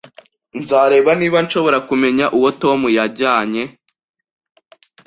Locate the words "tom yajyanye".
2.61-3.63